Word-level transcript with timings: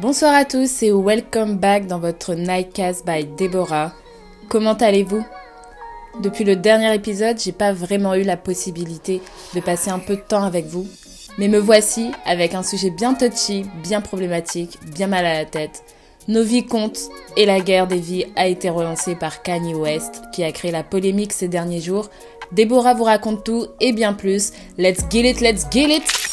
Bonsoir 0.00 0.32
à 0.32 0.44
tous 0.44 0.84
et 0.84 0.92
welcome 0.92 1.56
back 1.56 1.88
dans 1.88 1.98
votre 1.98 2.34
Nightcast 2.34 3.04
by 3.04 3.24
Deborah. 3.36 3.92
Comment 4.48 4.74
allez-vous? 4.74 5.24
Depuis 6.22 6.44
le 6.44 6.54
dernier 6.54 6.94
épisode, 6.94 7.40
j'ai 7.40 7.50
pas 7.50 7.72
vraiment 7.72 8.14
eu 8.14 8.22
la 8.22 8.36
possibilité 8.36 9.20
de 9.56 9.60
passer 9.60 9.90
un 9.90 9.98
peu 9.98 10.14
de 10.14 10.20
temps 10.20 10.44
avec 10.44 10.66
vous, 10.66 10.86
mais 11.36 11.48
me 11.48 11.58
voici 11.58 12.12
avec 12.26 12.54
un 12.54 12.62
sujet 12.62 12.90
bien 12.90 13.14
touchy, 13.14 13.64
bien 13.82 14.00
problématique, 14.00 14.78
bien 14.94 15.08
mal 15.08 15.26
à 15.26 15.34
la 15.34 15.44
tête. 15.44 15.82
Nos 16.28 16.44
vies 16.44 16.66
comptent 16.66 17.08
et 17.36 17.44
la 17.44 17.58
guerre 17.58 17.88
des 17.88 17.98
vies 17.98 18.26
a 18.36 18.46
été 18.46 18.70
relancée 18.70 19.16
par 19.16 19.42
Kanye 19.42 19.74
West 19.74 20.22
qui 20.32 20.44
a 20.44 20.52
créé 20.52 20.70
la 20.70 20.84
polémique 20.84 21.32
ces 21.32 21.48
derniers 21.48 21.80
jours. 21.80 22.08
Deborah 22.52 22.94
vous 22.94 23.04
raconte 23.04 23.42
tout 23.42 23.66
et 23.80 23.92
bien 23.92 24.12
plus. 24.12 24.52
Let's 24.78 25.00
get 25.10 25.28
it, 25.28 25.40
let's 25.40 25.66
get 25.72 25.88
it 25.88 26.27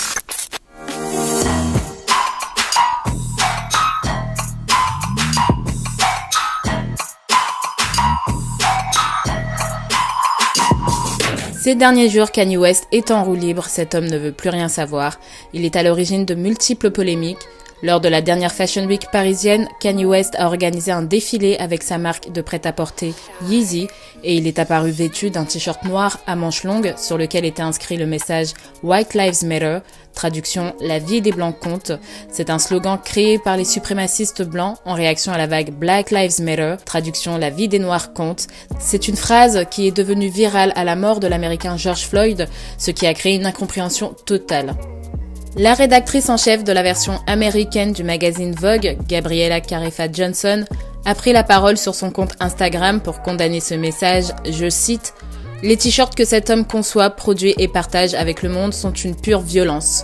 Ces 11.66 11.74
derniers 11.74 12.10
jours, 12.10 12.30
Kanye 12.30 12.58
West 12.58 12.88
est 12.92 13.10
en 13.10 13.24
roue 13.24 13.34
libre, 13.34 13.66
cet 13.66 13.96
homme 13.96 14.06
ne 14.06 14.20
veut 14.20 14.32
plus 14.32 14.50
rien 14.50 14.68
savoir. 14.68 15.20
Il 15.52 15.66
est 15.66 15.76
à 15.76 15.82
l'origine 15.82 16.24
de 16.24 16.36
multiples 16.36 16.92
polémiques. 16.92 17.40
Lors 17.84 18.00
de 18.00 18.08
la 18.08 18.22
dernière 18.22 18.54
Fashion 18.54 18.86
Week 18.86 19.12
parisienne, 19.12 19.68
Kanye 19.82 20.06
West 20.06 20.36
a 20.40 20.48
organisé 20.48 20.92
un 20.92 21.02
défilé 21.02 21.58
avec 21.58 21.84
sa 21.84 21.98
marque 21.98 22.32
de 22.32 22.42
prêt-à-porter 22.42 23.14
Yeezy 23.50 23.90
et 24.24 24.36
il 24.36 24.48
est 24.48 24.60
apparu 24.60 24.92
vêtu 24.92 25.30
d'un 25.30 25.44
t-shirt 25.44 25.84
noir 25.84 26.20
à 26.26 26.38
manches 26.38 26.64
longues 26.64 26.94
sur 26.98 27.18
lequel 27.18 27.44
était 27.44 27.62
inscrit 27.62 27.98
le 27.98 28.06
message 28.06 28.54
White 28.82 29.14
Lives 29.14 29.44
Matter, 29.46 29.80
traduction 30.14 30.74
La 30.80 31.00
vie 31.00 31.22
des 31.22 31.34
blancs 31.34 31.60
compte. 31.60 31.92
C'est 32.32 32.50
un 32.50 32.60
slogan 32.60 32.98
créé 33.04 33.40
par 33.40 33.58
les 33.58 33.66
suprémacistes 33.66 34.42
blancs 34.42 34.78
en 34.86 34.94
réaction 34.94 35.34
à 35.34 35.38
la 35.38 35.46
vague 35.46 35.72
Black 35.72 36.12
Lives 36.12 36.42
Matter, 36.42 36.78
traduction 36.86 37.38
La 37.38 37.50
vie 37.50 37.68
des 37.68 37.80
noirs 37.80 38.14
compte. 38.14 38.48
C'est 38.80 39.10
une 39.10 39.18
phrase 39.18 39.66
qui 39.70 39.86
est 39.86 39.96
devenue 39.96 40.30
virale 40.30 40.72
à 40.78 40.86
la 40.86 40.96
mort 40.96 41.20
de 41.20 41.28
l'américain 41.28 41.76
George 41.76 42.08
Floyd, 42.08 42.48
ce 42.78 42.92
qui 42.92 43.06
a 43.06 43.14
créé 43.14 43.36
une 43.36 43.46
incompréhension 43.46 44.16
totale. 44.26 44.76
La 45.58 45.74
rédactrice 45.74 46.30
en 46.30 46.36
chef 46.36 46.66
de 46.66 46.74
la 46.74 46.84
version 46.84 47.22
américaine 47.28 47.94
du 47.94 48.04
magazine 48.04 48.54
Vogue, 48.54 48.98
Gabriella 49.08 49.62
Carefa 49.62 50.12
Johnson, 50.12 50.66
a 51.06 51.16
pris 51.16 51.32
la 51.32 51.44
parole 51.44 51.78
sur 51.78 51.96
son 51.96 52.12
compte 52.12 52.36
Instagram 52.42 53.00
pour 53.00 53.22
condamner 53.22 53.62
ce 53.62 53.74
message, 53.74 54.26
je 54.44 54.70
cite, 54.70 55.14
Les 55.64 55.78
t-shirts 55.78 56.14
que 56.14 56.26
cet 56.26 56.50
homme 56.50 56.66
conçoit, 56.66 57.10
produit 57.10 57.56
et 57.58 57.70
partage 57.70 58.16
avec 58.16 58.44
le 58.44 58.50
monde 58.50 58.74
sont 58.74 58.92
une 58.92 59.16
pure 59.16 59.40
violence. 59.40 60.04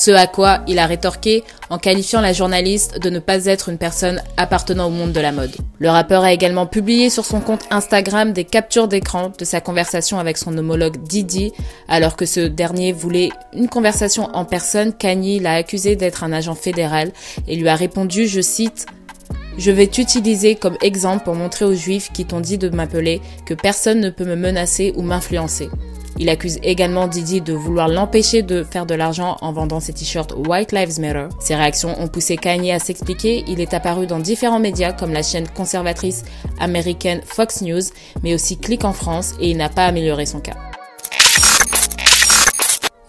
Ce 0.00 0.10
à 0.12 0.26
quoi 0.26 0.60
il 0.66 0.78
a 0.78 0.86
rétorqué 0.86 1.44
en 1.68 1.76
qualifiant 1.76 2.22
la 2.22 2.32
journaliste 2.32 2.98
de 3.00 3.10
ne 3.10 3.18
pas 3.18 3.44
être 3.44 3.68
une 3.68 3.76
personne 3.76 4.22
appartenant 4.38 4.86
au 4.86 4.90
monde 4.90 5.12
de 5.12 5.20
la 5.20 5.30
mode. 5.30 5.54
Le 5.78 5.90
rappeur 5.90 6.24
a 6.24 6.32
également 6.32 6.64
publié 6.64 7.10
sur 7.10 7.26
son 7.26 7.40
compte 7.40 7.66
Instagram 7.70 8.32
des 8.32 8.44
captures 8.44 8.88
d'écran 8.88 9.30
de 9.38 9.44
sa 9.44 9.60
conversation 9.60 10.18
avec 10.18 10.38
son 10.38 10.56
homologue 10.56 10.96
Didi, 11.02 11.52
alors 11.86 12.16
que 12.16 12.24
ce 12.24 12.40
dernier 12.40 12.92
voulait 12.92 13.28
une 13.52 13.68
conversation 13.68 14.30
en 14.32 14.46
personne, 14.46 14.94
Kanye 14.94 15.38
l'a 15.38 15.52
accusé 15.52 15.96
d'être 15.96 16.24
un 16.24 16.32
agent 16.32 16.54
fédéral 16.54 17.12
et 17.46 17.56
lui 17.56 17.68
a 17.68 17.74
répondu, 17.74 18.26
je 18.26 18.40
cite, 18.40 18.86
je 19.58 19.70
vais 19.70 19.86
t'utiliser 19.86 20.54
comme 20.54 20.78
exemple 20.80 21.24
pour 21.24 21.34
montrer 21.34 21.66
aux 21.66 21.74
juifs 21.74 22.10
qui 22.10 22.24
t'ont 22.24 22.40
dit 22.40 22.56
de 22.56 22.70
m'appeler 22.70 23.20
que 23.44 23.52
personne 23.52 24.00
ne 24.00 24.08
peut 24.08 24.24
me 24.24 24.34
menacer 24.34 24.94
ou 24.96 25.02
m'influencer. 25.02 25.68
Il 26.20 26.28
accuse 26.28 26.58
également 26.62 27.08
Didi 27.08 27.40
de 27.40 27.54
vouloir 27.54 27.88
l'empêcher 27.88 28.42
de 28.42 28.62
faire 28.62 28.84
de 28.84 28.94
l'argent 28.94 29.38
en 29.40 29.52
vendant 29.52 29.80
ses 29.80 29.94
t-shirts 29.94 30.34
White 30.46 30.70
Lives 30.70 31.00
Matter. 31.00 31.28
Ses 31.40 31.54
réactions 31.54 31.98
ont 31.98 32.08
poussé 32.08 32.36
Kanye 32.36 32.72
à 32.72 32.78
s'expliquer. 32.78 33.42
Il 33.48 33.58
est 33.58 33.72
apparu 33.72 34.06
dans 34.06 34.18
différents 34.18 34.60
médias 34.60 34.92
comme 34.92 35.14
la 35.14 35.22
chaîne 35.22 35.48
conservatrice 35.48 36.24
américaine 36.60 37.22
Fox 37.24 37.62
News, 37.62 37.80
mais 38.22 38.34
aussi 38.34 38.58
Click 38.58 38.84
en 38.84 38.92
France 38.92 39.32
et 39.40 39.48
il 39.48 39.56
n'a 39.56 39.70
pas 39.70 39.86
amélioré 39.86 40.26
son 40.26 40.40
cas. 40.40 40.69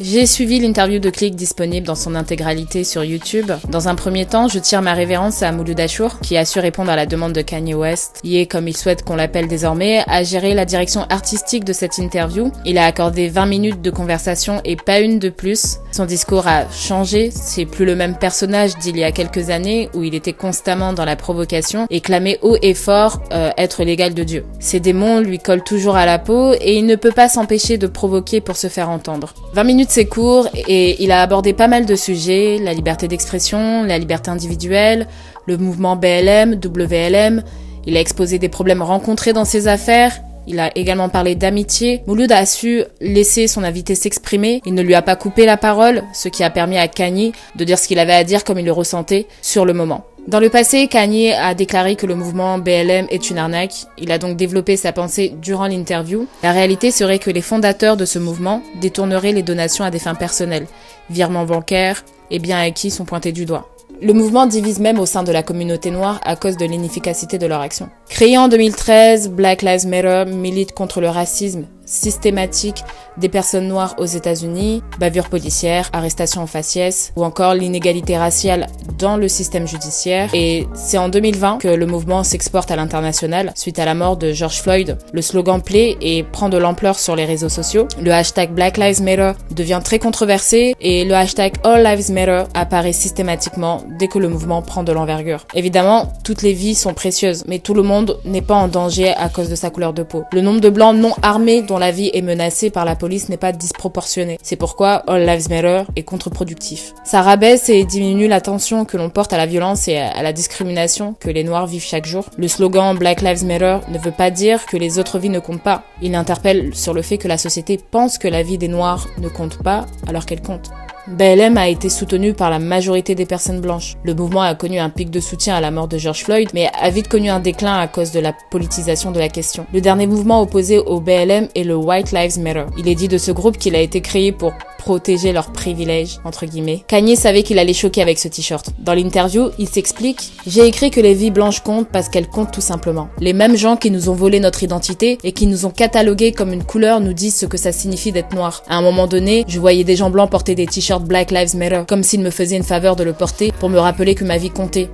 J'ai 0.04 0.26
suivi 0.26 0.60
l'interview 0.60 0.98
de 0.98 1.12
Click 1.12 1.36
disponible 1.36 1.86
dans 1.86 1.94
son 1.94 2.16
intégralité 2.16 2.84
sur 2.84 3.04
YouTube. 3.04 3.52
Dans 3.70 3.88
un 3.88 3.94
premier 3.94 4.26
temps, 4.26 4.48
je 4.48 4.58
tire 4.58 4.82
ma 4.82 4.94
révérence 4.94 5.44
à 5.44 5.52
Mouloud 5.52 5.80
Achour, 5.80 6.20
qui 6.22 6.38
a 6.38 6.46
su 6.46 6.60
répondre 6.60 6.90
à 6.90 6.96
la 6.96 7.06
demande 7.06 7.34
de 7.34 7.42
Kanye 7.44 7.76
West. 7.76 8.20
Est, 8.24 8.48
comme 8.48 8.68
il 8.68 8.76
souhaite 8.76 9.04
qu'on 9.04 9.16
l'appelle 9.16 9.48
désormais, 9.48 10.04
à 10.08 10.24
gérer 10.24 10.56
la 10.56 10.66
direction 10.66 11.06
artistique 11.12 11.66
de 11.66 11.74
cette 11.74 12.00
interview. 12.00 12.52
Il 12.66 12.80
a 12.80 12.86
accordé 12.86 13.30
20 13.30 13.46
minutes 13.46 13.82
de 13.84 13.92
conversation 13.92 14.60
et 14.66 14.76
pas 14.76 15.02
une 15.02 15.20
de 15.20 15.30
plus. 15.30 15.78
Son 15.92 16.06
discours 16.06 16.48
a 16.48 16.68
changé, 16.72 17.30
c'est 17.30 17.66
plus 17.66 17.86
le 17.86 17.96
même 17.96 18.18
personnage 18.18 18.76
d'il 18.80 18.98
y 18.98 19.04
a 19.04 19.12
quelques 19.12 19.52
années 19.52 19.88
où 19.94 20.02
il 20.02 20.16
était 20.16 20.34
constamment 20.34 20.94
dans 20.94 21.06
la 21.06 21.16
provocation 21.16 21.86
et 21.92 22.02
clamait 22.02 22.40
haut 22.42 22.58
et 22.64 22.74
fort 22.74 23.22
euh, 23.34 23.52
être 23.56 23.84
l'égal 23.84 24.16
de 24.16 24.24
Dieu. 24.24 24.46
Ses 24.60 24.80
démons 24.80 25.20
lui 25.20 25.38
collent 25.38 25.64
toujours 25.64 25.96
à 25.96 26.08
la 26.08 26.18
peau 26.18 26.54
et 26.54 26.78
il 26.78 26.88
ne 26.88 26.96
peut 26.96 27.12
pas 27.12 27.30
s'empêcher 27.30 27.78
de 27.78 27.86
provoquer 27.86 28.42
pour 28.42 28.58
se 28.58 28.68
faire 28.68 28.90
entendre. 28.90 29.36
20 29.54 29.64
minutes 29.64 29.91
c'est 29.92 30.06
court 30.06 30.48
et 30.56 31.04
il 31.04 31.12
a 31.12 31.22
abordé 31.22 31.52
pas 31.52 31.68
mal 31.68 31.86
de 31.86 31.96
sujets, 31.96 32.60
la 32.64 32.74
liberté 32.74 33.10
d'expression, 33.10 33.84
la 33.84 33.98
liberté 33.98 34.32
individuelle, 34.32 35.06
le 35.48 35.58
mouvement 35.58 35.98
BLM, 35.98 36.62
WLM. 36.64 37.44
Il 37.86 37.98
a 37.98 38.00
exposé 38.00 38.40
des 38.40 38.48
problèmes 38.48 38.82
rencontrés 38.82 39.34
dans 39.34 39.44
ses 39.44 39.68
affaires. 39.68 40.14
Il 40.48 40.62
a 40.62 40.72
également 40.78 41.10
parlé 41.10 41.36
d'amitié. 41.36 42.04
Mouloud 42.08 42.32
a 42.32 42.46
su 42.46 42.84
laisser 43.02 43.48
son 43.48 43.66
invité 43.66 43.94
s'exprimer. 43.94 44.62
Il 44.66 44.76
ne 44.76 44.82
lui 44.82 44.96
a 44.96 45.02
pas 45.02 45.18
coupé 45.18 45.46
la 45.46 45.58
parole, 45.58 46.04
ce 46.14 46.30
qui 46.30 46.46
a 46.46 46.50
permis 46.50 46.78
à 46.78 46.88
Kanye 46.88 47.34
de 47.58 47.66
dire 47.66 47.78
ce 47.78 47.90
qu'il 47.90 48.00
avait 48.00 48.14
à 48.14 48.24
dire 48.24 48.46
comme 48.46 48.60
il 48.60 48.66
le 48.66 48.72
ressentait 48.72 49.28
sur 49.42 49.66
le 49.66 49.74
moment. 49.74 50.06
Dans 50.28 50.40
le 50.40 50.50
passé, 50.50 50.88
Kanye 50.88 51.34
a 51.34 51.56
déclaré 51.56 51.96
que 51.96 52.06
le 52.06 52.14
mouvement 52.14 52.60
BLM 52.60 53.08
est 53.10 53.32
une 53.32 53.40
arnaque. 53.40 53.88
Il 53.98 54.12
a 54.12 54.20
donc 54.20 54.38
développé 54.38 54.78
sa 54.78 54.92
pensée 54.92 55.34
durant 55.42 55.66
l'interview. 55.66 56.28
La 56.44 56.52
réalité 56.52 56.92
serait 56.92 57.18
que 57.18 57.32
les 57.32 57.42
fondateurs 57.42 57.98
de 57.98 58.06
ce 58.06 58.20
mouvement 58.20 58.62
détourneraient 58.80 59.32
les 59.32 59.42
donations 59.42 59.84
à 59.84 59.90
des 59.90 60.00
fins 60.00 60.14
personnelles. 60.14 60.68
Virements 61.10 61.46
bancaires 61.46 62.06
et 62.30 62.38
biens 62.38 62.60
acquis 62.60 62.92
sont 62.92 63.04
pointés 63.04 63.32
du 63.32 63.46
doigt. 63.46 63.68
Le 64.00 64.14
mouvement 64.14 64.46
divise 64.46 64.80
même 64.80 65.00
au 65.00 65.06
sein 65.06 65.24
de 65.24 65.32
la 65.32 65.44
communauté 65.44 65.90
noire 65.92 66.22
à 66.24 66.36
cause 66.36 66.58
de 66.58 66.66
l'inefficacité 66.66 67.38
de 67.40 67.48
leur 67.48 67.62
action. 67.62 67.90
Créé 68.08 68.38
en 68.38 68.48
2013, 68.48 69.32
Black 69.32 69.64
Lives 69.64 69.88
Matter 69.88 70.26
milite 70.28 70.74
contre 70.74 71.02
le 71.02 71.10
racisme 71.10 71.66
systématique 71.92 72.84
des 73.18 73.30
personnes 73.30 73.68
noires 73.68 73.96
aux 73.98 74.06
États-Unis, 74.06 74.82
bavures 75.00 75.30
policières, 75.30 75.90
arrestations 75.94 76.42
en 76.42 76.48
faciès 76.48 77.12
ou 77.16 77.26
encore 77.26 77.54
l'inégalité 77.54 78.18
raciale 78.18 78.68
dans 78.98 79.18
le 79.18 79.28
système 79.28 79.68
judiciaire. 79.68 80.30
Et 80.34 80.68
c'est 80.74 80.98
en 80.98 81.10
2020 81.10 81.58
que 81.60 81.68
le 81.68 81.86
mouvement 81.86 82.24
s'exporte 82.24 82.72
à 82.72 82.76
l'international 82.76 83.52
suite 83.56 83.80
à 83.80 83.86
la 83.86 83.94
mort 83.94 84.16
de 84.16 84.32
George 84.32 84.62
Floyd. 84.62 84.98
Le 85.12 85.22
slogan 85.22 85.62
plaît 85.62 85.98
et 86.02 86.24
prend 86.24 86.50
de 86.50 86.58
l'ampleur 86.58 86.98
sur 86.98 87.16
les 87.16 87.26
réseaux 87.26 87.50
sociaux. 87.50 87.88
Le 88.02 88.12
hashtag 88.12 88.52
Black 88.54 88.78
Lives 88.78 89.02
Matter 89.02 89.34
devient 89.52 89.82
très 89.84 90.00
controversé 90.00 90.76
et 90.80 91.04
le 91.04 91.14
hashtag 91.14 91.54
All 91.64 91.84
Lives 91.84 92.12
Matter 92.12 92.44
apparaît 92.54 92.94
systématiquement 92.94 93.84
dès 94.00 94.08
que 94.08 94.20
le 94.20 94.30
mouvement 94.30 94.62
prend 94.62 94.84
de 94.84 94.94
l'envergure. 94.94 95.46
Évidemment, 95.54 96.14
toutes 96.24 96.42
les 96.42 96.54
vies 96.54 96.76
sont 96.76 96.94
précieuses, 96.94 97.44
mais 97.48 97.60
tout 97.60 97.74
le 97.74 97.84
monde 97.84 98.20
n'est 98.24 98.42
pas 98.42 98.56
en 98.56 98.68
danger 98.68 99.10
à 99.10 99.28
cause 99.28 99.50
de 99.50 99.56
sa 99.56 99.70
couleur 99.70 99.94
de 99.94 100.04
peau. 100.04 100.24
Le 100.32 100.42
nombre 100.42 100.62
de 100.62 100.70
blancs 100.70 100.96
non 100.96 101.14
armés 101.22 101.62
dont 101.62 101.81
la 101.82 101.92
vie 101.92 102.12
est 102.14 102.22
menacée 102.22 102.70
par 102.70 102.86
la 102.86 102.96
police 102.96 103.28
n'est 103.28 103.38
pas 103.38 103.52
disproportionné. 103.52 104.38
C'est 104.44 104.56
pourquoi 104.56 105.04
All 105.08 105.26
Lives 105.26 105.50
Matter 105.50 105.84
est 105.96 106.04
contre-productif. 106.04 106.94
Ça 107.04 107.24
rabaisse 107.24 107.70
et 107.70 107.84
diminue 107.86 108.28
l'attention 108.28 108.86
que 108.86 108.98
l'on 108.98 109.10
porte 109.10 109.34
à 109.34 109.38
la 109.38 109.48
violence 109.48 109.88
et 109.88 109.98
à 109.98 110.22
la 110.22 110.32
discrimination 110.32 111.16
que 111.20 111.32
les 111.32 111.44
Noirs 111.44 111.66
vivent 111.66 111.84
chaque 111.84 112.06
jour. 112.06 112.26
Le 112.38 112.48
slogan 112.48 112.96
Black 112.96 113.22
Lives 113.22 113.46
Matter 113.46 113.80
ne 113.90 113.98
veut 113.98 114.12
pas 114.12 114.30
dire 114.30 114.68
que 114.68 114.78
les 114.78 115.00
autres 115.00 115.18
vies 115.18 115.30
ne 115.30 115.40
comptent 115.40 115.64
pas. 115.64 115.84
Il 116.04 116.14
interpelle 116.14 116.76
sur 116.76 116.94
le 116.94 117.02
fait 117.02 117.18
que 117.18 117.28
la 117.28 117.40
société 117.40 117.80
pense 117.90 118.20
que 118.20 118.28
la 118.28 118.44
vie 118.44 118.60
des 118.60 118.68
Noirs 118.68 119.08
ne 119.18 119.28
compte 119.28 119.58
pas 119.64 119.88
alors 120.08 120.28
qu'elle 120.28 120.42
compte. 120.44 120.70
BLM 121.08 121.58
a 121.58 121.68
été 121.68 121.90
soutenu 121.90 122.34
par 122.34 122.52
la 122.52 122.60
majorité 122.60 123.16
des 123.16 123.26
personnes 123.26 123.60
blanches. 123.60 123.96
Le 124.04 124.14
mouvement 124.14 124.44
a 124.44 124.54
connu 124.54 124.78
un 124.78 124.92
pic 124.92 125.10
de 125.10 125.20
soutien 125.20 125.56
à 125.56 125.62
la 125.62 125.72
mort 125.72 125.88
de 125.88 125.98
George 125.98 126.24
Floyd, 126.24 126.50
mais 126.54 126.70
a 126.80 126.90
vite 126.92 127.08
connu 127.08 127.30
un 127.30 127.40
déclin 127.40 127.80
à 127.80 127.88
cause 127.88 128.12
de 128.12 128.20
la 128.20 128.34
politisation 128.52 129.12
de 129.12 129.18
la 129.18 129.28
question. 129.28 129.66
Le 129.74 129.82
dernier 129.82 130.06
mouvement 130.06 130.42
opposé 130.42 130.78
au 130.78 131.00
BLM 131.00 131.48
est 131.56 131.64
le 131.64 131.76
White 131.76 132.12
Lives 132.12 132.40
Matter. 132.40 132.66
Il 132.78 132.88
est 132.88 132.96
dit 132.96 133.08
de 133.08 133.18
ce 133.18 133.32
groupe 133.32 133.58
qu'il 133.58 133.76
a 133.76 133.82
été 133.82 134.02
créé 134.02 134.32
pour 134.32 134.54
protéger 134.82 135.32
leurs 135.32 135.52
privilèges, 135.52 136.18
entre 136.26 136.48
guillemets. 136.48 136.84
Kanye 136.88 137.16
savait 137.16 137.44
qu'il 137.44 137.60
allait 137.60 137.72
choquer 137.72 138.02
avec 138.02 138.18
ce 138.18 138.28
t-shirt. 138.28 138.72
Dans 138.80 138.96
l'interview, 138.96 139.52
il 139.60 139.70
s'explique 139.70 140.34
J'ai 140.48 140.66
écrit 140.66 140.90
que 140.90 141.00
les 141.00 141.14
vies 141.14 141.30
blanches 141.30 141.62
comptent 141.62 141.88
parce 141.88 142.10
qu'elles 142.10 142.28
comptent 142.28 142.52
tout 142.52 142.62
simplement. 142.62 143.08
Les 143.20 143.34
mêmes 143.34 143.56
gens 143.56 143.78
qui 143.78 143.92
nous 143.92 144.10
ont 144.10 144.16
volé 144.16 144.40
notre 144.40 144.64
identité 144.64 145.20
et 145.24 145.34
qui 145.34 145.46
nous 145.46 145.68
ont 145.68 145.70
catalogué 145.70 146.32
comme 146.32 146.52
une 146.52 146.64
couleur 146.64 147.00
nous 147.00 147.14
disent 147.14 147.38
ce 147.38 147.46
que 147.46 147.58
ça 147.58 147.72
signifie 147.72 148.12
d'être 148.12 148.34
noir. 148.34 148.64
À 148.68 148.76
un 148.76 148.82
moment 148.82 149.06
donné, 149.06 149.46
je 149.48 149.60
voyais 149.60 149.84
des 149.84 149.96
gens 149.96 150.10
blancs 150.10 150.32
porter 150.32 150.56
des 150.56 150.66
t-shirts 150.66 151.04
Black 151.04 151.30
Lives 151.30 151.56
Matter, 151.56 151.84
comme 151.88 152.02
s'ils 152.02 152.22
me 152.22 152.32
faisaient 152.32 152.58
une 152.58 152.64
faveur 152.64 152.96
de 152.96 153.04
le 153.04 153.14
porter 153.14 153.54
pour 153.60 153.70
me 153.70 153.80
rappeler 153.80 154.16
que 154.16 154.26
ma 154.26 154.38
vie 154.38 154.50
comptait. 154.50 154.90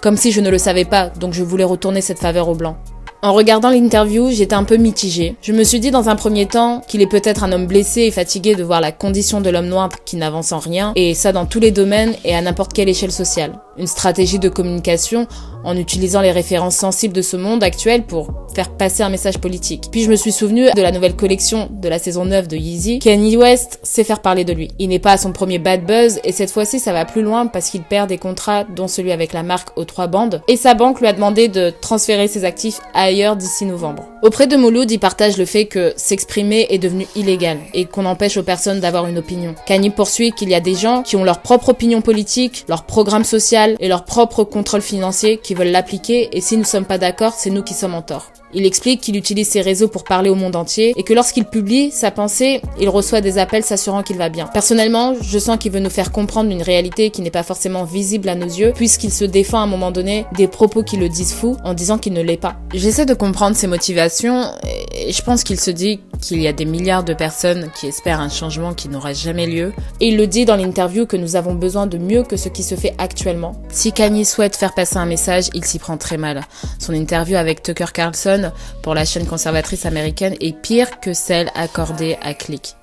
Comme 0.00 0.16
si 0.16 0.32
je 0.32 0.40
ne 0.40 0.48
le 0.48 0.58
savais 0.58 0.84
pas, 0.84 1.08
donc 1.08 1.34
je 1.34 1.42
voulais 1.42 1.64
retourner 1.64 2.00
cette 2.00 2.20
faveur 2.20 2.48
aux 2.48 2.54
blancs. 2.54 2.76
En 3.20 3.32
regardant 3.32 3.70
l'interview, 3.70 4.30
j'étais 4.30 4.54
un 4.54 4.62
peu 4.62 4.76
mitigée. 4.76 5.34
Je 5.42 5.52
me 5.52 5.64
suis 5.64 5.80
dit 5.80 5.90
dans 5.90 6.08
un 6.08 6.14
premier 6.14 6.46
temps 6.46 6.82
qu'il 6.86 7.02
est 7.02 7.08
peut-être 7.08 7.42
un 7.42 7.50
homme 7.50 7.66
blessé 7.66 8.02
et 8.02 8.10
fatigué 8.12 8.54
de 8.54 8.62
voir 8.62 8.80
la 8.80 8.92
condition 8.92 9.40
de 9.40 9.50
l'homme 9.50 9.66
noir 9.66 9.88
qui 10.04 10.14
n'avance 10.14 10.52
en 10.52 10.60
rien, 10.60 10.92
et 10.94 11.14
ça 11.14 11.32
dans 11.32 11.44
tous 11.44 11.58
les 11.58 11.72
domaines 11.72 12.14
et 12.24 12.36
à 12.36 12.40
n'importe 12.40 12.72
quelle 12.72 12.88
échelle 12.88 13.10
sociale. 13.10 13.58
une 13.76 13.86
stratégie 13.86 14.38
de 14.38 14.48
communication 14.48 15.26
en 15.68 15.76
utilisant 15.76 16.22
les 16.22 16.32
références 16.32 16.76
sensibles 16.76 17.12
de 17.12 17.20
ce 17.20 17.36
monde 17.36 17.62
actuel 17.62 18.04
pour 18.04 18.32
faire 18.54 18.70
passer 18.70 19.02
un 19.02 19.10
message 19.10 19.36
politique. 19.38 19.88
Puis 19.92 20.02
je 20.02 20.10
me 20.10 20.16
suis 20.16 20.32
souvenu 20.32 20.70
de 20.74 20.80
la 20.80 20.92
nouvelle 20.92 21.14
collection 21.14 21.68
de 21.70 21.88
la 21.88 21.98
saison 21.98 22.24
9 22.24 22.48
de 22.48 22.56
Yeezy. 22.56 23.00
Kanye 23.00 23.36
West 23.36 23.78
sait 23.82 24.02
faire 24.02 24.22
parler 24.22 24.44
de 24.44 24.54
lui. 24.54 24.70
Il 24.78 24.88
n'est 24.88 24.98
pas 24.98 25.12
à 25.12 25.16
son 25.18 25.32
premier 25.32 25.58
bad 25.58 25.84
buzz 25.84 26.20
et 26.24 26.32
cette 26.32 26.50
fois-ci 26.50 26.80
ça 26.80 26.94
va 26.94 27.04
plus 27.04 27.20
loin 27.20 27.46
parce 27.46 27.68
qu'il 27.68 27.82
perd 27.82 28.08
des 28.08 28.16
contrats 28.16 28.64
dont 28.64 28.88
celui 28.88 29.12
avec 29.12 29.34
la 29.34 29.42
marque 29.42 29.76
aux 29.76 29.84
trois 29.84 30.06
bandes 30.06 30.40
et 30.48 30.56
sa 30.56 30.72
banque 30.72 31.00
lui 31.00 31.06
a 31.06 31.12
demandé 31.12 31.48
de 31.48 31.70
transférer 31.82 32.28
ses 32.28 32.46
actifs 32.46 32.80
ailleurs 32.94 33.36
d'ici 33.36 33.66
novembre. 33.66 34.08
Auprès 34.22 34.46
de 34.46 34.56
Mouloud, 34.56 34.90
il 34.90 34.98
partage 34.98 35.36
le 35.36 35.44
fait 35.44 35.66
que 35.66 35.92
s'exprimer 35.96 36.66
est 36.70 36.78
devenu 36.78 37.06
illégal 37.14 37.58
et 37.74 37.84
qu'on 37.84 38.06
empêche 38.06 38.38
aux 38.38 38.42
personnes 38.42 38.80
d'avoir 38.80 39.06
une 39.06 39.18
opinion. 39.18 39.54
Kanye 39.66 39.90
poursuit 39.90 40.32
qu'il 40.32 40.48
y 40.48 40.54
a 40.54 40.60
des 40.60 40.74
gens 40.74 41.02
qui 41.02 41.16
ont 41.16 41.24
leur 41.24 41.42
propre 41.42 41.68
opinion 41.68 42.00
politique, 42.00 42.64
leur 42.68 42.84
programme 42.84 43.24
social 43.24 43.76
et 43.80 43.88
leur 43.88 44.04
propre 44.04 44.42
contrôle 44.44 44.82
financier 44.82 45.36
qui 45.36 45.54
veulent 45.58 45.72
l'appliquer 45.72 46.28
et 46.32 46.40
si 46.40 46.56
nous 46.56 46.64
sommes 46.64 46.84
pas 46.84 46.98
d'accord, 46.98 47.32
c'est 47.32 47.50
nous 47.50 47.62
qui 47.62 47.74
sommes 47.74 47.94
en 47.94 48.02
tort. 48.02 48.30
Il 48.54 48.64
explique 48.64 49.00
qu'il 49.00 49.16
utilise 49.16 49.48
ses 49.48 49.60
réseaux 49.60 49.88
pour 49.88 50.04
parler 50.04 50.30
au 50.30 50.34
monde 50.34 50.56
entier 50.56 50.94
et 50.96 51.02
que 51.02 51.12
lorsqu'il 51.12 51.44
publie 51.44 51.90
sa 51.90 52.10
pensée, 52.10 52.62
il 52.80 52.88
reçoit 52.88 53.20
des 53.20 53.38
appels 53.38 53.62
s'assurant 53.62 54.02
qu'il 54.02 54.16
va 54.16 54.28
bien. 54.30 54.46
Personnellement, 54.46 55.14
je 55.20 55.38
sens 55.38 55.58
qu'il 55.58 55.72
veut 55.72 55.80
nous 55.80 55.90
faire 55.90 56.12
comprendre 56.12 56.50
une 56.50 56.62
réalité 56.62 57.10
qui 57.10 57.20
n'est 57.20 57.30
pas 57.30 57.42
forcément 57.42 57.84
visible 57.84 58.28
à 58.28 58.34
nos 58.34 58.46
yeux 58.46 58.72
puisqu'il 58.74 59.12
se 59.12 59.24
défend 59.24 59.58
à 59.58 59.62
un 59.62 59.66
moment 59.66 59.90
donné 59.90 60.24
des 60.36 60.48
propos 60.48 60.82
qui 60.82 60.96
le 60.96 61.08
disent 61.08 61.34
fou 61.34 61.56
en 61.64 61.74
disant 61.74 61.98
qu'il 61.98 62.14
ne 62.14 62.22
l'est 62.22 62.36
pas. 62.36 62.56
J'essaie 62.72 63.06
de 63.06 63.14
comprendre 63.14 63.56
ses 63.56 63.66
motivations 63.66 64.50
et 64.94 65.12
je 65.12 65.22
pense 65.22 65.44
qu'il 65.44 65.60
se 65.60 65.70
dit 65.70 66.00
qu'il 66.20 66.40
y 66.40 66.48
a 66.48 66.52
des 66.52 66.64
milliards 66.64 67.04
de 67.04 67.14
personnes 67.14 67.70
qui 67.78 67.86
espèrent 67.86 68.20
un 68.20 68.28
changement 68.28 68.74
qui 68.74 68.88
n'aura 68.88 69.12
jamais 69.12 69.46
lieu 69.46 69.72
et 70.00 70.08
il 70.08 70.16
le 70.16 70.26
dit 70.26 70.44
dans 70.44 70.56
l'interview 70.56 71.06
que 71.06 71.16
nous 71.16 71.36
avons 71.36 71.54
besoin 71.54 71.86
de 71.86 71.98
mieux 71.98 72.22
que 72.22 72.36
ce 72.36 72.48
qui 72.48 72.62
se 72.62 72.74
fait 72.74 72.94
actuellement. 72.98 73.52
Si 73.70 73.92
Kanye 73.92 74.24
souhaite 74.24 74.56
faire 74.56 74.74
passer 74.74 74.96
un 74.96 75.06
message, 75.06 75.48
il 75.54 75.64
s'y 75.64 75.78
prend 75.78 75.96
très 75.96 76.16
mal. 76.16 76.42
Son 76.78 76.92
interview 76.92 77.36
avec 77.36 77.62
Tucker 77.62 77.92
Carlson 77.92 78.37
pour 78.82 78.94
la 78.94 79.04
chaîne 79.04 79.26
conservatrice 79.26 79.86
américaine 79.86 80.34
est 80.40 80.56
pire 80.56 81.00
que 81.00 81.12
celle 81.12 81.50
accordée 81.54 82.16
à 82.22 82.34
Click. 82.34 82.76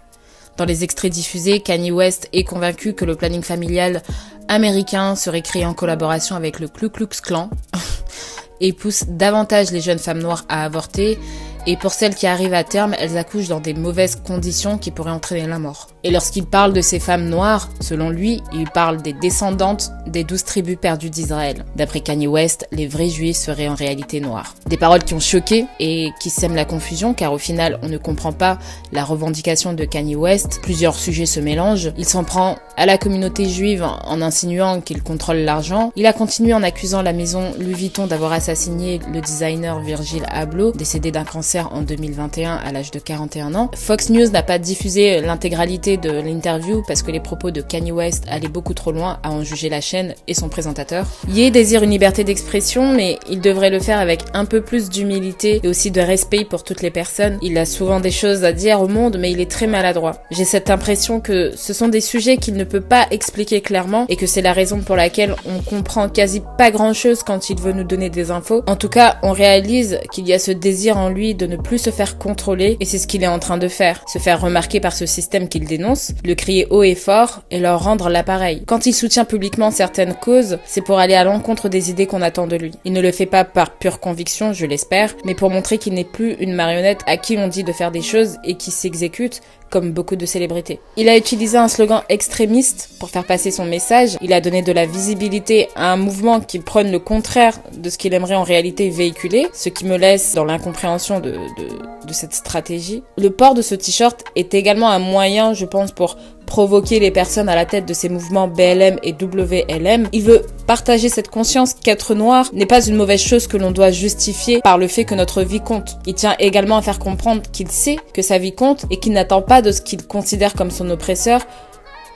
Dans 0.58 0.66
les 0.66 0.84
extraits 0.84 1.12
diffusés, 1.12 1.60
Kanye 1.60 1.92
West 1.92 2.30
est 2.32 2.44
convaincu 2.44 2.94
que 2.94 3.06
le 3.06 3.16
planning 3.16 3.44
familial 3.44 4.02
américain 4.48 5.16
serait 5.16 5.42
créé 5.42 5.66
en 5.66 5.74
collaboration 5.74 6.36
avec 6.36 6.60
le 6.60 6.68
Ku 6.68 6.90
Klux 6.90 7.08
Klan 7.22 7.50
et 8.62 8.72
pousse 8.72 9.04
davantage 9.08 9.72
les 9.72 9.82
jeunes 9.82 10.00
femmes 10.00 10.22
noires 10.22 10.46
à 10.48 10.64
avorter 10.64 11.20
et 11.68 11.78
pour 11.78 11.94
celles 11.94 12.16
qui 12.16 12.28
arrivent 12.28 12.54
à 12.54 12.64
terme, 12.64 12.96
elles 13.00 13.18
accouchent 13.18 13.48
dans 13.48 13.60
des 13.60 13.74
mauvaises 13.74 14.16
conditions 14.16 14.78
qui 14.78 14.92
pourraient 14.92 15.12
entraîner 15.12 15.48
la 15.48 15.60
mort. 15.60 15.88
Et 16.06 16.12
lorsqu'il 16.12 16.46
parle 16.46 16.72
de 16.72 16.82
ces 16.82 17.00
femmes 17.00 17.28
noires, 17.30 17.68
selon 17.80 18.12
lui, 18.12 18.44
il 18.54 18.70
parle 18.70 19.02
des 19.02 19.14
descendantes 19.14 19.90
des 20.06 20.24
douze 20.24 20.44
tribus 20.44 20.78
perdues 20.80 21.10
d'Israël. 21.10 21.66
D'après 21.76 22.00
Kanye 22.00 22.28
West, 22.28 22.68
les 22.72 22.86
vrais 22.86 23.10
juifs 23.10 23.38
seraient 23.38 23.68
en 23.68 23.74
réalité 23.74 24.22
noirs. 24.22 24.54
Des 24.68 24.78
paroles 24.78 25.04
qui 25.04 25.16
ont 25.16 25.20
choqué 25.20 25.66
et 25.80 26.12
qui 26.22 26.30
sèment 26.30 26.54
la 26.54 26.64
confusion 26.64 27.16
car 27.16 27.34
au 27.34 27.40
final, 27.40 27.80
on 27.82 27.90
ne 27.90 27.98
comprend 27.98 28.34
pas 28.34 28.60
la 28.92 29.04
revendication 29.04 29.74
de 29.74 29.84
Kanye 29.84 30.16
West. 30.16 30.60
Plusieurs 30.62 30.94
sujets 30.94 31.26
se 31.26 31.40
mélangent. 31.40 31.92
Il 31.98 32.06
s'en 32.06 32.24
prend 32.24 32.58
à 32.78 32.86
la 32.86 33.00
communauté 33.00 33.50
juive 33.50 33.84
en 33.84 34.22
insinuant 34.22 34.82
qu'il 34.82 35.02
contrôle 35.02 35.38
l'argent. 35.38 35.92
Il 35.96 36.06
a 36.06 36.14
continué 36.14 36.54
en 36.54 36.62
accusant 36.62 37.02
la 37.02 37.14
maison 37.14 37.52
Louis 37.60 37.74
Vuitton 37.74 38.06
d'avoir 38.06 38.32
assassiné 38.32 39.00
le 39.12 39.22
designer 39.22 39.80
Virgil 39.80 40.24
Abloh, 40.30 40.72
décédé 40.72 41.12
d'un 41.12 41.24
cancer 41.24 41.74
en 41.74 41.82
2021 41.82 42.58
à 42.58 42.72
l'âge 42.72 42.92
de 42.92 43.00
41 43.00 43.56
ans. 43.56 43.72
Fox 43.76 44.12
News 44.12 44.30
n'a 44.30 44.44
pas 44.44 44.60
diffusé 44.60 45.20
l'intégralité 45.22 45.95
de 45.98 46.12
l'interview 46.12 46.84
parce 46.88 47.02
que 47.02 47.12
les 47.12 47.20
propos 47.20 47.52
de 47.52 47.62
Kanye 47.62 47.92
West 47.92 48.26
allaient 48.30 48.48
beaucoup 48.48 48.74
trop 48.74 48.92
loin 48.92 49.20
à 49.24 49.32
en 49.32 49.44
juger 49.44 49.70
la 49.70 49.82
chaîne 49.82 50.16
et 50.28 50.34
son 50.34 50.50
présentateur. 50.50 51.06
Ye 51.30 51.52
désire 51.52 51.84
une 51.84 51.92
liberté 51.92 52.24
d'expression, 52.24 52.94
mais 52.94 53.18
il 53.30 53.42
devrait 53.42 53.70
le 53.70 53.80
faire 53.80 54.00
avec 54.00 54.22
un 54.34 54.46
peu 54.46 54.62
plus 54.62 54.90
d'humilité 54.90 55.62
et 55.64 55.68
aussi 55.68 55.92
de 55.92 56.02
respect 56.02 56.46
pour 56.46 56.64
toutes 56.64 56.82
les 56.82 56.92
personnes. 56.92 57.38
Il 57.42 57.58
a 57.58 57.66
souvent 57.66 58.00
des 58.00 58.12
choses 58.12 58.44
à 58.44 58.52
dire 58.52 58.82
au 58.82 58.88
monde, 58.88 59.18
mais 59.20 59.32
il 59.32 59.40
est 59.40 59.50
très 59.50 59.68
maladroit. 59.68 60.22
J'ai 60.32 60.46
cette 60.46 60.70
impression 60.70 61.20
que 61.20 61.52
ce 61.56 61.74
sont 61.74 61.88
des 61.88 62.02
sujets 62.02 62.38
qu'il 62.38 62.56
ne 62.56 62.64
peut 62.64 62.82
pas 62.82 63.08
expliquer 63.12 63.62
clairement 63.62 64.06
et 64.10 64.16
que 64.16 64.28
c'est 64.28 64.42
la 64.42 64.54
raison 64.54 64.80
pour 64.80 64.96
laquelle 64.96 65.36
on 65.46 65.62
comprend 65.62 66.10
quasi 66.10 66.42
pas 66.58 66.72
grand 66.72 66.94
chose 66.94 67.24
quand 67.24 67.50
il 67.50 67.60
veut 67.60 67.74
nous 67.74 67.84
donner 67.84 68.10
des 68.10 68.32
infos. 68.32 68.64
En 68.68 68.76
tout 68.76 68.90
cas, 68.90 69.18
on 69.24 69.32
réalise 69.32 70.00
qu'il 70.12 70.28
y 70.28 70.34
a 70.34 70.40
ce 70.40 70.52
désir 70.52 70.98
en 70.98 71.10
lui 71.10 71.36
de 71.36 71.46
ne 71.46 71.58
plus 71.58 71.80
se 71.80 71.90
faire 71.90 72.18
contrôler 72.18 72.78
et 72.80 72.86
c'est 72.86 72.98
ce 72.98 73.08
qu'il 73.08 73.24
est 73.24 73.28
en 73.28 73.40
train 73.40 73.58
de 73.58 73.68
faire, 73.68 74.02
se 74.08 74.20
faire 74.20 74.42
remarquer 74.42 74.80
par 74.80 74.94
ce 74.94 75.06
système 75.06 75.50
qu'il 75.50 75.66
le 75.78 76.34
crier 76.34 76.68
haut 76.70 76.84
et 76.84 76.96
fort 76.96 77.44
et 77.52 77.60
leur 77.60 77.84
rendre 77.84 78.10
l'appareil. 78.10 78.64
Quand 78.66 78.86
il 78.86 78.94
soutient 78.94 79.26
publiquement 79.26 79.72
certaines 79.72 80.14
causes, 80.14 80.58
c'est 80.66 80.82
pour 80.82 81.00
aller 81.00 81.14
à 81.14 81.24
l'encontre 81.24 81.70
des 81.70 81.90
idées 81.90 82.06
qu'on 82.06 82.22
attend 82.22 82.48
de 82.48 82.56
lui. 82.56 82.72
Il 82.86 82.94
ne 82.94 83.02
le 83.02 83.12
fait 83.12 83.26
pas 83.26 83.44
par 83.44 83.72
pure 83.72 84.00
conviction, 84.00 84.54
je 84.54 84.66
l'espère, 84.66 85.16
mais 85.26 85.36
pour 85.36 85.50
montrer 85.50 85.78
qu'il 85.78 85.94
n'est 85.94 86.04
plus 86.04 86.34
une 86.40 86.54
marionnette 86.54 87.02
à 87.08 87.18
qui 87.18 87.38
on 87.38 87.48
dit 87.48 87.64
de 87.64 87.72
faire 87.72 87.92
des 87.92 88.02
choses 88.02 88.38
et 88.44 88.56
qui 88.56 88.72
s'exécute 88.72 89.42
beaucoup 89.82 90.16
de 90.16 90.26
célébrités. 90.26 90.80
Il 90.98 91.10
a 91.10 91.18
utilisé 91.18 91.58
un 91.58 91.68
slogan 91.68 92.02
extrémiste 92.10 92.90
pour 93.00 93.10
faire 93.10 93.26
passer 93.26 93.52
son 93.52 93.66
message. 93.66 94.18
Il 94.22 94.34
a 94.34 94.42
donné 94.42 94.62
de 94.62 94.72
la 94.72 94.86
visibilité 94.86 95.70
à 95.76 95.92
un 95.92 95.98
mouvement 95.98 96.40
qui 96.40 96.60
prône 96.60 96.92
le 96.92 97.00
contraire 97.00 97.60
de 97.78 97.90
ce 97.90 97.98
qu'il 97.98 98.14
aimerait 98.14 98.36
en 98.36 98.44
réalité 98.44 98.90
véhiculer, 98.90 99.48
ce 99.54 99.70
qui 99.70 99.86
me 99.86 99.98
laisse 99.98 100.34
dans 100.34 100.46
l'incompréhension 100.46 101.20
de, 101.20 101.32
de, 101.32 102.08
de 102.08 102.14
cette 102.14 102.34
stratégie. 102.34 103.04
Le 103.18 103.30
port 103.30 103.54
de 103.54 103.62
ce 103.62 103.76
t-shirt 103.76 104.24
est 104.36 104.54
également 104.54 104.90
un 104.90 105.00
moyen, 105.00 105.54
je 105.54 105.66
pense, 105.66 105.92
pour 105.92 106.18
provoquer 106.46 107.00
les 107.00 107.12
personnes 107.12 107.50
à 107.50 107.56
la 107.56 107.66
tête 107.66 107.86
de 107.86 107.94
ces 107.94 108.10
mouvements 108.10 108.48
BLM 108.48 108.98
et 109.04 109.14
WLM. 109.14 110.08
Il 110.12 110.24
veut 110.24 110.46
partager 110.68 111.10
cette 111.10 111.30
conscience 111.30 111.74
qu'être 111.74 112.16
noir 112.16 112.50
n'est 112.54 112.66
pas 112.66 112.86
une 112.86 112.96
mauvaise 112.96 113.22
chose 113.22 113.48
que 113.48 113.58
l'on 113.58 113.72
doit 113.72 113.92
justifier 113.92 114.62
par 114.62 114.78
le 114.78 114.88
fait 114.88 115.06
que 115.06 115.16
notre 115.16 115.42
vie 115.42 115.62
compte. 115.62 115.98
Il 116.06 116.14
tient 116.14 116.36
également 116.40 116.78
à 116.78 116.82
faire 116.82 117.00
comprendre 117.00 117.42
qu'il 117.52 117.70
sait 117.70 117.98
que 118.14 118.22
sa 118.22 118.38
vie 118.38 118.54
compte 118.54 118.86
et 118.90 118.98
qu'il 118.98 119.14
n'attend 119.14 119.42
pas 119.42 119.62
de 119.62 119.72
ce 119.72 119.82
qu'il 119.82 120.06
considère 120.06 120.54
comme 120.54 120.72
son 120.72 120.90
oppresseur 120.90 121.42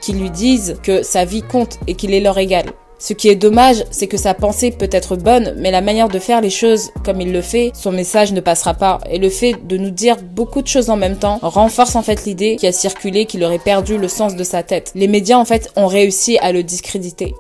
qu'il 0.02 0.20
lui 0.20 0.30
dise 0.30 0.78
que 0.82 1.04
sa 1.04 1.26
vie 1.26 1.42
compte 1.42 1.78
et 1.88 1.96
qu'il 1.96 2.14
est 2.14 2.22
leur 2.22 2.38
égal. 2.38 2.66
Ce 3.02 3.14
qui 3.14 3.30
est 3.30 3.36
dommage, 3.36 3.86
c'est 3.92 4.08
que 4.08 4.18
sa 4.18 4.34
pensée 4.34 4.72
peut 4.72 4.90
être 4.92 5.16
bonne, 5.16 5.56
mais 5.58 5.72
la 5.72 5.80
manière 5.80 6.10
de 6.10 6.20
faire 6.20 6.42
les 6.42 6.50
choses 6.50 6.92
comme 7.06 7.22
il 7.22 7.32
le 7.32 7.42
fait, 7.42 7.72
son 7.74 7.94
message 7.94 8.34
ne 8.34 8.42
passera 8.42 8.74
pas. 8.74 9.00
Et 9.10 9.20
le 9.20 9.30
fait 9.30 9.56
de 9.66 9.78
nous 9.78 9.90
dire 9.90 10.18
beaucoup 10.22 10.62
de 10.62 10.68
choses 10.68 10.90
en 10.90 10.98
même 10.98 11.16
temps 11.16 11.40
renforce 11.42 11.96
en 11.96 12.02
fait 12.02 12.26
l'idée 12.26 12.58
qui 12.58 12.68
a 12.68 12.74
circulé 12.74 13.26
qu'il 13.26 13.44
aurait 13.46 13.58
perdu 13.58 13.98
le 13.98 14.10
sens 14.10 14.36
de 14.36 14.44
sa 14.44 14.64
tête. 14.64 14.92
Les 14.96 15.08
médias 15.08 15.38
en 15.38 15.46
fait 15.46 15.72
ont 15.78 15.88
réussi 15.88 16.38
à 16.40 16.52
le 16.52 16.62
discréditer. 16.62 17.34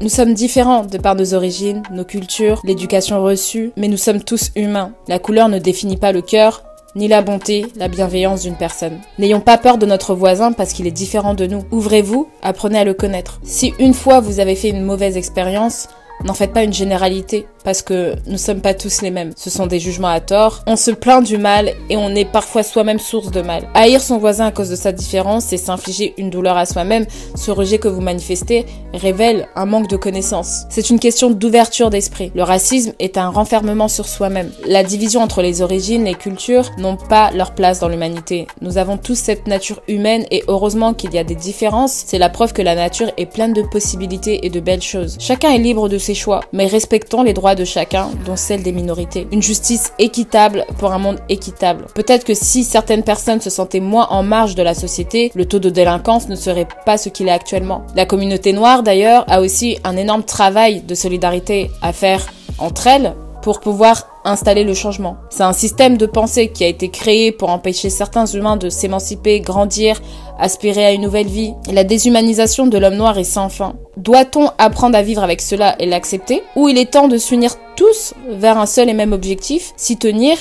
Nous 0.00 0.08
sommes 0.08 0.34
différents 0.34 0.84
de 0.84 0.98
par 0.98 1.16
nos 1.16 1.34
origines, 1.34 1.82
nos 1.92 2.04
cultures, 2.04 2.60
l'éducation 2.64 3.22
reçue, 3.22 3.72
mais 3.76 3.88
nous 3.88 3.96
sommes 3.96 4.22
tous 4.22 4.52
humains. 4.54 4.92
La 5.08 5.18
couleur 5.18 5.48
ne 5.48 5.58
définit 5.58 5.96
pas 5.96 6.12
le 6.12 6.22
cœur, 6.22 6.62
ni 6.94 7.08
la 7.08 7.22
bonté, 7.22 7.66
la 7.76 7.88
bienveillance 7.88 8.42
d'une 8.42 8.56
personne. 8.56 8.98
N'ayons 9.18 9.40
pas 9.40 9.58
peur 9.58 9.78
de 9.78 9.86
notre 9.86 10.14
voisin 10.14 10.52
parce 10.52 10.72
qu'il 10.72 10.86
est 10.86 10.90
différent 10.90 11.34
de 11.34 11.46
nous. 11.46 11.64
Ouvrez-vous, 11.70 12.28
apprenez 12.42 12.78
à 12.78 12.84
le 12.84 12.94
connaître. 12.94 13.40
Si 13.42 13.72
une 13.78 13.94
fois 13.94 14.20
vous 14.20 14.40
avez 14.40 14.54
fait 14.54 14.68
une 14.68 14.84
mauvaise 14.84 15.16
expérience, 15.16 15.88
n'en 16.24 16.34
faites 16.34 16.52
pas 16.52 16.64
une 16.64 16.72
généralité 16.72 17.46
parce 17.64 17.82
que 17.82 18.14
nous 18.26 18.38
sommes 18.38 18.60
pas 18.60 18.74
tous 18.74 19.02
les 19.02 19.10
mêmes. 19.10 19.32
Ce 19.36 19.50
sont 19.50 19.66
des 19.66 19.80
jugements 19.80 20.08
à 20.08 20.20
tort. 20.20 20.62
On 20.66 20.76
se 20.76 20.90
plaint 20.90 21.24
du 21.24 21.38
mal 21.38 21.72
et 21.90 21.96
on 21.96 22.14
est 22.14 22.24
parfois 22.24 22.62
soi-même 22.62 22.98
source 22.98 23.30
de 23.30 23.42
mal. 23.42 23.68
Haïr 23.74 24.00
son 24.00 24.18
voisin 24.18 24.46
à 24.46 24.50
cause 24.50 24.70
de 24.70 24.76
sa 24.76 24.92
différence, 24.92 25.46
c'est 25.46 25.56
s'infliger 25.56 26.14
une 26.16 26.30
douleur 26.30 26.56
à 26.56 26.66
soi-même. 26.66 27.06
Ce 27.34 27.50
rejet 27.50 27.78
que 27.78 27.88
vous 27.88 28.00
manifestez 28.00 28.66
révèle 28.94 29.48
un 29.56 29.66
manque 29.66 29.88
de 29.88 29.96
connaissance. 29.96 30.64
C'est 30.70 30.90
une 30.90 30.98
question 30.98 31.30
d'ouverture 31.30 31.90
d'esprit. 31.90 32.32
Le 32.34 32.42
racisme 32.42 32.92
est 32.98 33.16
un 33.18 33.28
renfermement 33.28 33.88
sur 33.88 34.06
soi-même. 34.06 34.50
La 34.66 34.84
division 34.84 35.22
entre 35.22 35.42
les 35.42 35.62
origines, 35.62 36.04
les 36.04 36.14
cultures 36.14 36.70
n'ont 36.78 36.96
pas 36.96 37.30
leur 37.32 37.54
place 37.54 37.80
dans 37.80 37.88
l'humanité. 37.88 38.46
Nous 38.60 38.78
avons 38.78 38.96
tous 38.96 39.14
cette 39.14 39.46
nature 39.46 39.82
humaine 39.88 40.24
et 40.30 40.42
heureusement 40.48 40.94
qu'il 40.94 41.12
y 41.14 41.18
a 41.18 41.24
des 41.24 41.34
différences. 41.34 42.04
C'est 42.06 42.18
la 42.18 42.28
preuve 42.28 42.52
que 42.52 42.62
la 42.62 42.74
nature 42.74 43.10
est 43.16 43.26
pleine 43.26 43.52
de 43.52 43.62
possibilités 43.62 44.46
et 44.46 44.50
de 44.50 44.60
belles 44.60 44.82
choses. 44.82 45.16
Chacun 45.18 45.50
est 45.50 45.58
libre 45.58 45.88
de 45.88 45.98
ses 45.98 46.14
choix, 46.14 46.40
mais 46.52 46.66
respectons 46.66 47.22
les 47.22 47.32
de 47.54 47.64
chacun, 47.64 48.10
dont 48.26 48.36
celle 48.36 48.62
des 48.62 48.72
minorités. 48.72 49.26
Une 49.32 49.42
justice 49.42 49.92
équitable 49.98 50.64
pour 50.78 50.92
un 50.92 50.98
monde 50.98 51.20
équitable. 51.28 51.86
Peut-être 51.94 52.24
que 52.24 52.34
si 52.34 52.64
certaines 52.64 53.02
personnes 53.02 53.40
se 53.40 53.50
sentaient 53.50 53.80
moins 53.80 54.06
en 54.10 54.22
marge 54.22 54.54
de 54.54 54.62
la 54.62 54.74
société, 54.74 55.30
le 55.34 55.46
taux 55.46 55.58
de 55.58 55.70
délinquance 55.70 56.28
ne 56.28 56.36
serait 56.36 56.68
pas 56.86 56.98
ce 56.98 57.08
qu'il 57.08 57.28
est 57.28 57.32
actuellement. 57.32 57.86
La 57.94 58.06
communauté 58.06 58.52
noire, 58.52 58.82
d'ailleurs, 58.82 59.24
a 59.28 59.40
aussi 59.40 59.78
un 59.84 59.96
énorme 59.96 60.24
travail 60.24 60.82
de 60.82 60.94
solidarité 60.94 61.70
à 61.80 61.92
faire 61.92 62.26
entre 62.58 62.86
elles 62.86 63.14
pour 63.42 63.60
pouvoir 63.60 64.11
installer 64.24 64.64
le 64.64 64.74
changement. 64.74 65.16
C'est 65.30 65.42
un 65.42 65.52
système 65.52 65.96
de 65.96 66.06
pensée 66.06 66.48
qui 66.48 66.64
a 66.64 66.68
été 66.68 66.88
créé 66.88 67.32
pour 67.32 67.50
empêcher 67.50 67.90
certains 67.90 68.26
humains 68.26 68.56
de 68.56 68.68
s'émanciper, 68.68 69.40
grandir, 69.40 70.00
aspirer 70.38 70.84
à 70.84 70.92
une 70.92 71.02
nouvelle 71.02 71.26
vie. 71.26 71.54
la 71.70 71.84
déshumanisation 71.84 72.66
de 72.66 72.78
l'homme 72.78 72.96
noir 72.96 73.18
est 73.18 73.24
sans 73.24 73.48
fin. 73.48 73.74
Doit-on 73.96 74.50
apprendre 74.58 74.96
à 74.96 75.02
vivre 75.02 75.22
avec 75.22 75.40
cela 75.40 75.76
et 75.78 75.86
l'accepter? 75.86 76.42
Ou 76.56 76.68
il 76.68 76.78
est 76.78 76.90
temps 76.90 77.08
de 77.08 77.18
s'unir 77.18 77.56
tous 77.76 78.14
vers 78.28 78.58
un 78.58 78.66
seul 78.66 78.88
et 78.88 78.94
même 78.94 79.12
objectif, 79.12 79.72
s'y 79.76 79.96
tenir 79.96 80.36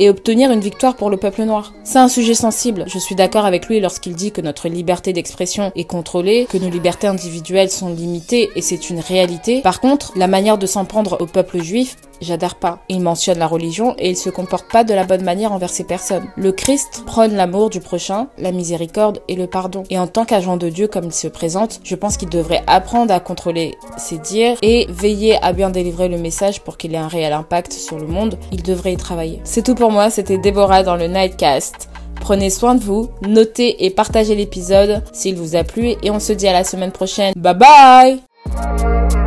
et 0.00 0.10
obtenir 0.10 0.50
une 0.50 0.60
victoire 0.60 0.96
pour 0.96 1.10
le 1.10 1.16
peuple 1.16 1.44
noir? 1.44 1.72
C'est 1.84 1.98
un 1.98 2.08
sujet 2.08 2.34
sensible. 2.34 2.84
Je 2.88 2.98
suis 2.98 3.14
d'accord 3.14 3.44
avec 3.44 3.66
lui 3.66 3.80
lorsqu'il 3.80 4.14
dit 4.14 4.32
que 4.32 4.40
notre 4.40 4.68
liberté 4.68 5.12
d'expression 5.12 5.70
est 5.76 5.84
contrôlée, 5.84 6.46
que 6.50 6.58
nos 6.58 6.70
libertés 6.70 7.06
individuelles 7.06 7.70
sont 7.70 7.90
limitées 7.90 8.50
et 8.56 8.62
c'est 8.62 8.90
une 8.90 9.00
réalité. 9.00 9.60
Par 9.60 9.80
contre, 9.80 10.12
la 10.16 10.26
manière 10.26 10.58
de 10.58 10.66
s'en 10.66 10.84
prendre 10.84 11.16
au 11.20 11.26
peuple 11.26 11.62
juif, 11.62 11.96
j'adhère 12.20 12.54
pas. 12.54 12.80
Il 12.88 13.00
mentionne 13.00 13.38
la 13.38 13.46
religion 13.46 13.94
et 13.98 14.10
il 14.10 14.16
se 14.16 14.30
comporte 14.30 14.70
pas 14.70 14.84
de 14.84 14.94
la 14.94 15.04
bonne 15.04 15.24
manière 15.24 15.52
envers 15.52 15.70
ces 15.70 15.84
personnes. 15.84 16.26
Le 16.36 16.52
Christ 16.52 17.04
prône 17.06 17.34
l'amour 17.34 17.70
du 17.70 17.80
prochain, 17.80 18.28
la 18.38 18.52
miséricorde 18.52 19.20
et 19.28 19.36
le 19.36 19.46
pardon. 19.46 19.84
Et 19.90 19.98
en 19.98 20.06
tant 20.06 20.24
qu'agent 20.24 20.56
de 20.56 20.68
Dieu 20.68 20.88
comme 20.88 21.04
il 21.04 21.12
se 21.12 21.28
présente, 21.28 21.80
je 21.84 21.94
pense 21.94 22.16
qu'il 22.16 22.28
devrait 22.28 22.62
apprendre 22.66 23.12
à 23.12 23.20
contrôler 23.20 23.74
ses 23.96 24.18
dires 24.18 24.56
et 24.62 24.86
veiller 24.90 25.42
à 25.42 25.52
bien 25.52 25.70
délivrer 25.70 26.08
le 26.08 26.18
message 26.18 26.60
pour 26.60 26.76
qu'il 26.76 26.94
ait 26.94 26.98
un 26.98 27.08
réel 27.08 27.32
impact 27.32 27.72
sur 27.72 27.98
le 27.98 28.06
monde. 28.06 28.38
Il 28.52 28.62
devrait 28.62 28.92
y 28.92 28.96
travailler. 28.96 29.40
C'est 29.44 29.62
tout 29.62 29.74
pour 29.74 29.90
moi, 29.90 30.10
c'était 30.10 30.38
Déborah 30.38 30.82
dans 30.82 30.96
le 30.96 31.06
Nightcast. 31.06 31.88
Prenez 32.20 32.48
soin 32.48 32.74
de 32.74 32.82
vous, 32.82 33.10
notez 33.26 33.84
et 33.84 33.90
partagez 33.90 34.34
l'épisode 34.34 35.02
s'il 35.12 35.36
vous 35.36 35.56
a 35.56 35.64
plu 35.64 35.94
et 36.02 36.10
on 36.10 36.20
se 36.20 36.32
dit 36.32 36.48
à 36.48 36.52
la 36.52 36.64
semaine 36.64 36.92
prochaine. 36.92 37.34
Bye 37.36 37.54
bye 37.54 39.23